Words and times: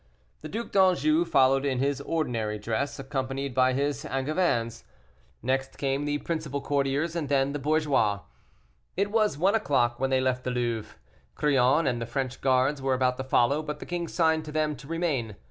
The 0.41 0.49
Duc 0.49 0.71
d'Anjou 0.71 1.25
followed 1.25 1.63
in 1.63 1.77
his 1.77 2.01
ordinary 2.01 2.57
dress, 2.57 2.97
accompanied 2.97 3.53
by 3.53 3.73
his 3.73 4.03
Angevins. 4.03 4.83
Next 5.43 5.77
came 5.77 6.05
the 6.05 6.17
principal 6.17 6.59
courtiers, 6.59 7.15
and 7.15 7.29
then 7.29 7.53
the 7.53 7.59
bourgeois. 7.59 8.21
It 8.97 9.11
was 9.11 9.37
one 9.37 9.53
o'clock 9.53 9.99
when 9.99 10.09
they 10.09 10.19
left 10.19 10.43
the 10.43 10.49
Louvre. 10.49 10.95
Crillon 11.35 11.85
and 11.85 12.01
the 12.01 12.07
French 12.07 12.41
guards 12.41 12.81
were 12.81 12.95
about 12.95 13.17
to 13.17 13.23
follow, 13.23 13.61
but 13.61 13.77
the 13.77 13.85
king 13.85 14.07
signed 14.07 14.43
to 14.45 14.51
them 14.51 14.75
to 14.77 14.87
remain. 14.87 15.35